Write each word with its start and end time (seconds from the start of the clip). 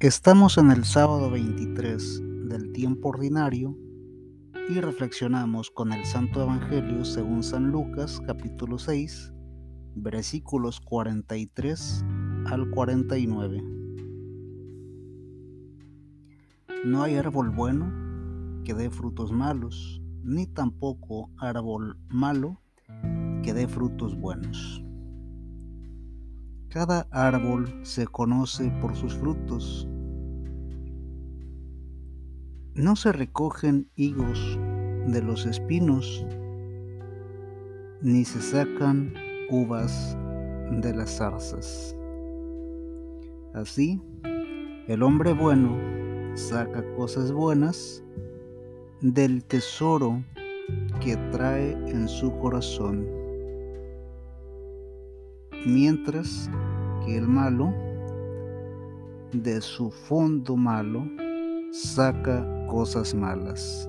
Estamos 0.00 0.58
en 0.58 0.70
el 0.70 0.84
sábado 0.84 1.30
23 1.30 2.20
del 2.50 2.70
tiempo 2.72 3.08
ordinario 3.08 3.78
y 4.68 4.78
reflexionamos 4.78 5.70
con 5.70 5.90
el 5.90 6.04
Santo 6.04 6.42
Evangelio 6.42 7.02
según 7.06 7.42
San 7.42 7.70
Lucas 7.70 8.20
capítulo 8.26 8.78
6 8.78 9.32
versículos 9.94 10.82
43 10.82 12.04
al 12.44 12.70
49. 12.72 13.62
No 16.84 17.02
hay 17.02 17.16
árbol 17.16 17.48
bueno 17.48 17.90
que 18.66 18.74
dé 18.74 18.90
frutos 18.90 19.32
malos, 19.32 20.02
ni 20.22 20.46
tampoco 20.46 21.30
árbol 21.38 21.96
malo 22.10 22.60
que 23.42 23.54
dé 23.54 23.66
frutos 23.66 24.14
buenos. 24.14 24.85
Cada 26.76 27.08
árbol 27.10 27.72
se 27.84 28.06
conoce 28.06 28.70
por 28.82 28.94
sus 28.94 29.14
frutos. 29.14 29.88
No 32.74 32.96
se 32.96 33.12
recogen 33.12 33.88
higos 33.96 34.58
de 35.06 35.22
los 35.22 35.46
espinos, 35.46 36.26
ni 38.02 38.26
se 38.26 38.42
sacan 38.42 39.14
uvas 39.48 40.18
de 40.70 40.94
las 40.94 41.16
zarzas. 41.16 41.96
Así, 43.54 43.98
el 44.86 45.02
hombre 45.02 45.32
bueno 45.32 45.78
saca 46.36 46.84
cosas 46.94 47.32
buenas 47.32 48.04
del 49.00 49.42
tesoro 49.44 50.22
que 51.00 51.16
trae 51.32 51.72
en 51.88 52.06
su 52.06 52.36
corazón 52.36 53.15
mientras 55.64 56.50
que 57.04 57.16
el 57.16 57.28
malo 57.28 57.72
de 59.32 59.60
su 59.60 59.90
fondo 59.90 60.56
malo 60.56 61.04
saca 61.72 62.66
cosas 62.66 63.14
malas. 63.14 63.88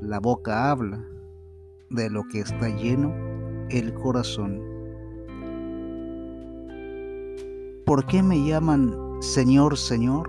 La 0.00 0.20
boca 0.20 0.70
habla 0.70 1.04
de 1.90 2.10
lo 2.10 2.24
que 2.28 2.40
está 2.40 2.68
lleno 2.68 3.14
el 3.70 3.94
corazón. 3.94 4.60
¿Por 7.84 8.06
qué 8.06 8.22
me 8.22 8.44
llaman 8.44 8.94
Señor, 9.20 9.76
Señor 9.76 10.28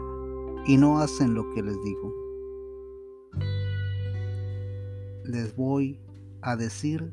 y 0.66 0.78
no 0.78 1.00
hacen 1.00 1.34
lo 1.34 1.52
que 1.54 1.64
les 1.64 1.76
digo? 1.84 2.14
Les 5.26 5.56
voy 5.56 6.00
a 6.42 6.56
decir 6.56 7.12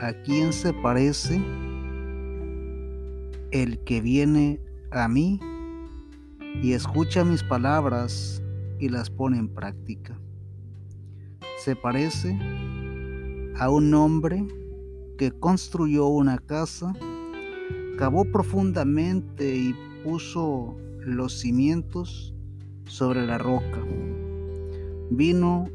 a 0.00 0.12
quién 0.24 0.52
se 0.52 0.72
parece 0.72 1.40
el 3.62 3.78
que 3.84 4.00
viene 4.00 4.60
a 4.90 5.08
mí 5.08 5.40
y 6.62 6.72
escucha 6.72 7.24
mis 7.24 7.42
palabras 7.42 8.42
y 8.78 8.88
las 8.88 9.10
pone 9.10 9.38
en 9.38 9.48
práctica. 9.48 10.18
Se 11.64 11.74
parece 11.74 12.38
a 13.58 13.70
un 13.70 13.92
hombre 13.94 14.46
que 15.16 15.32
construyó 15.32 16.06
una 16.06 16.38
casa, 16.38 16.92
cavó 17.98 18.24
profundamente 18.24 19.56
y 19.56 19.74
puso 20.04 20.76
los 21.00 21.40
cimientos 21.40 22.34
sobre 22.84 23.26
la 23.26 23.38
roca. 23.38 23.80
Vino 25.10 25.68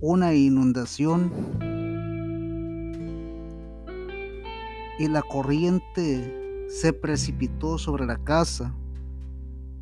una 0.00 0.34
inundación 0.34 1.30
y 4.98 5.08
la 5.08 5.22
corriente 5.22 6.66
se 6.68 6.92
precipitó 6.92 7.78
sobre 7.78 8.06
la 8.06 8.16
casa, 8.18 8.74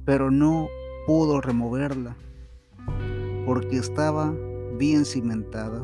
pero 0.04 0.30
no 0.30 0.68
pudo 1.06 1.40
removerla 1.40 2.16
porque 3.46 3.76
estaba 3.76 4.34
bien 4.76 5.04
cimentada. 5.04 5.82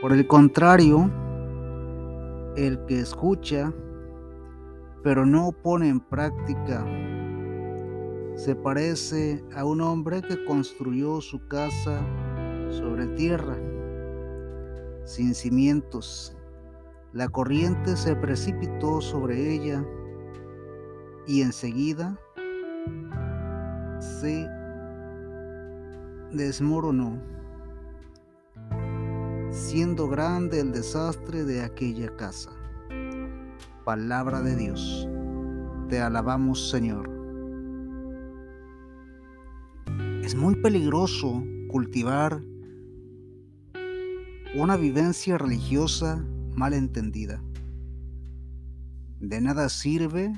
Por 0.00 0.12
el 0.12 0.26
contrario, 0.26 1.10
el 2.56 2.84
que 2.86 3.00
escucha 3.00 3.72
pero 5.02 5.24
no 5.24 5.52
pone 5.52 5.88
en 5.88 6.00
práctica 6.00 6.84
se 8.34 8.54
parece 8.54 9.42
a 9.54 9.64
un 9.64 9.80
hombre 9.80 10.22
que 10.22 10.44
construyó 10.44 11.20
su 11.20 11.46
casa 11.48 12.00
sobre 12.70 13.06
tierra, 13.08 13.56
sin 15.04 15.34
cimientos 15.34 16.37
la 17.12 17.28
corriente 17.28 17.96
se 17.96 18.14
precipitó 18.14 19.00
sobre 19.00 19.54
ella 19.54 19.84
y 21.26 21.42
enseguida 21.42 22.18
se 23.98 24.46
desmoronó, 26.32 27.20
siendo 29.50 30.08
grande 30.08 30.60
el 30.60 30.72
desastre 30.72 31.44
de 31.44 31.62
aquella 31.62 32.14
casa. 32.16 32.50
Palabra 33.84 34.42
de 34.42 34.56
Dios. 34.56 35.08
Te 35.88 36.00
alabamos, 36.00 36.68
Señor. 36.68 37.10
Es 40.22 40.34
muy 40.34 40.56
peligroso 40.56 41.42
cultivar 41.68 42.42
una 44.54 44.76
vivencia 44.76 45.38
religiosa 45.38 46.22
mal 46.58 46.74
entendida. 46.74 47.40
De 49.20 49.40
nada 49.40 49.68
sirve 49.68 50.32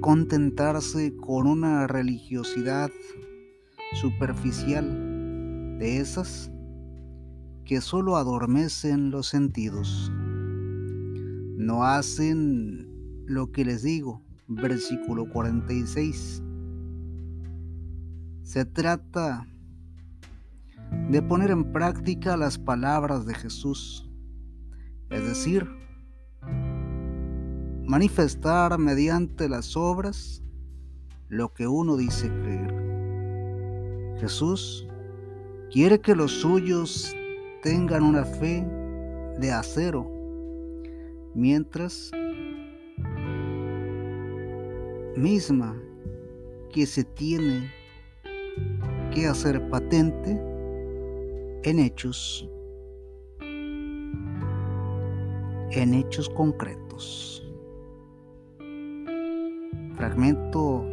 contentarse 0.00 1.16
con 1.16 1.46
una 1.46 1.86
religiosidad 1.86 2.90
superficial 3.94 5.78
de 5.78 5.98
esas 5.98 6.50
que 7.64 7.80
solo 7.80 8.16
adormecen 8.16 9.10
los 9.10 9.26
sentidos. 9.26 10.12
No 11.56 11.84
hacen 11.84 12.86
lo 13.26 13.50
que 13.50 13.64
les 13.64 13.82
digo, 13.82 14.22
versículo 14.46 15.28
46. 15.30 16.42
Se 18.42 18.64
trata 18.64 19.48
de 21.10 21.22
poner 21.22 21.50
en 21.50 21.72
práctica 21.72 22.36
las 22.36 22.58
palabras 22.58 23.26
de 23.26 23.34
Jesús, 23.34 24.10
es 25.10 25.26
decir, 25.26 25.68
manifestar 27.86 28.78
mediante 28.78 29.48
las 29.48 29.76
obras 29.76 30.42
lo 31.28 31.52
que 31.52 31.66
uno 31.66 31.96
dice 31.96 32.28
creer. 32.28 32.74
Jesús 34.20 34.86
quiere 35.70 36.00
que 36.00 36.14
los 36.14 36.32
suyos 36.32 37.14
tengan 37.62 38.02
una 38.02 38.24
fe 38.24 38.66
de 39.38 39.52
acero, 39.52 40.10
mientras 41.34 42.10
misma 45.16 45.76
que 46.72 46.86
se 46.86 47.04
tiene 47.04 47.70
que 49.12 49.26
hacer 49.26 49.68
patente 49.68 50.53
en 51.64 51.78
hechos, 51.78 52.48
en 55.70 55.94
hechos 55.94 56.28
concretos. 56.28 57.42
Fragmento 59.96 60.84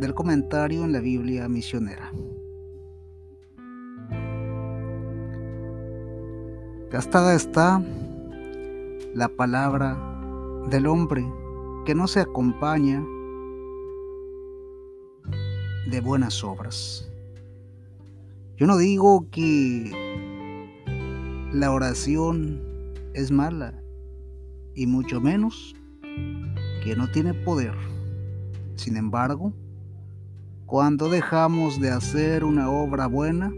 del 0.00 0.14
comentario 0.14 0.84
en 0.84 0.92
la 0.92 1.00
Biblia 1.00 1.48
misionera. 1.48 2.12
Gastada 6.90 7.34
está 7.34 7.80
la 9.14 9.28
palabra 9.28 9.96
del 10.68 10.86
hombre 10.88 11.24
que 11.86 11.94
no 11.94 12.08
se 12.08 12.20
acompaña 12.20 13.04
de 15.90 16.00
buenas 16.00 16.42
obras. 16.42 17.08
Yo 18.58 18.66
no 18.66 18.76
digo 18.76 19.30
que 19.30 19.92
la 21.52 21.70
oración 21.70 22.60
es 23.14 23.30
mala 23.30 23.80
y 24.74 24.88
mucho 24.88 25.20
menos 25.20 25.76
que 26.82 26.96
no 26.96 27.08
tiene 27.12 27.34
poder. 27.34 27.74
Sin 28.74 28.96
embargo, 28.96 29.52
cuando 30.66 31.08
dejamos 31.08 31.80
de 31.80 31.90
hacer 31.90 32.42
una 32.42 32.68
obra 32.68 33.06
buena, 33.06 33.54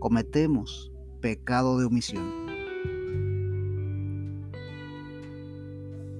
cometemos 0.00 0.90
pecado 1.20 1.78
de 1.78 1.84
omisión. 1.84 2.24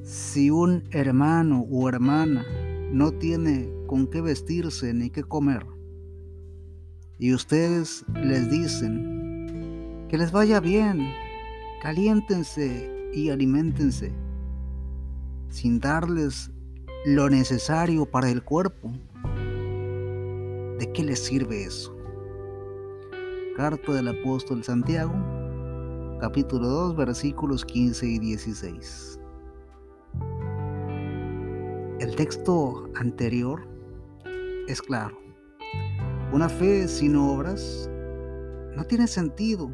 Si 0.04 0.48
un 0.50 0.84
hermano 0.92 1.66
o 1.68 1.88
hermana 1.88 2.46
no 2.92 3.10
tiene 3.10 3.68
con 3.88 4.06
qué 4.06 4.20
vestirse 4.20 4.94
ni 4.94 5.10
qué 5.10 5.24
comer, 5.24 5.66
y 7.20 7.34
ustedes 7.34 8.04
les 8.14 8.50
dicen 8.50 10.06
que 10.08 10.16
les 10.16 10.32
vaya 10.32 10.58
bien, 10.58 11.12
caliéntense 11.82 12.90
y 13.12 13.28
aliméntense, 13.28 14.10
sin 15.50 15.78
darles 15.78 16.50
lo 17.04 17.28
necesario 17.28 18.06
para 18.06 18.30
el 18.30 18.42
cuerpo, 18.42 18.90
¿de 20.78 20.90
qué 20.94 21.04
le 21.04 21.14
sirve 21.14 21.64
eso? 21.64 21.94
Carta 23.54 23.92
del 23.92 24.08
apóstol 24.08 24.64
Santiago, 24.64 25.12
capítulo 26.20 26.66
2, 26.68 26.96
versículos 26.96 27.66
15 27.66 28.06
y 28.06 28.18
16. 28.18 29.20
El 32.00 32.16
texto 32.16 32.88
anterior 32.96 33.68
es 34.68 34.80
claro. 34.80 35.19
Una 36.32 36.48
fe 36.48 36.86
sin 36.86 37.16
obras 37.16 37.90
no 38.76 38.84
tiene 38.84 39.08
sentido. 39.08 39.68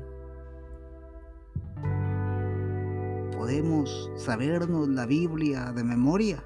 Podemos 3.36 4.10
sabernos 4.16 4.88
la 4.88 5.04
Biblia 5.04 5.70
de 5.72 5.84
memoria, 5.84 6.42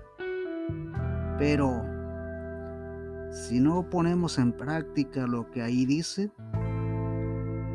pero 1.39 1.85
si 3.31 3.61
no 3.61 3.89
ponemos 3.89 4.37
en 4.39 4.53
práctica 4.53 5.29
lo 5.29 5.49
que 5.53 5.63
ahí 5.63 5.87
dice, 5.87 6.33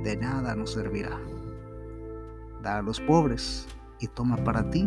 de 0.03 0.17
nada 0.19 0.55
nos 0.55 0.73
servirá. 0.73 1.17
Da 2.61 2.79
a 2.79 2.81
los 2.81 2.99
pobres 2.99 3.65
y 4.01 4.07
toma 4.07 4.35
para 4.43 4.69
ti 4.69 4.83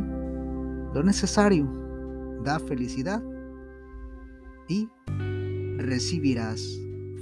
lo 0.93 1.03
necesario. 1.03 1.67
Da 2.45 2.59
felicidad 2.59 3.23
y 4.69 4.87
recibirás 5.79 6.61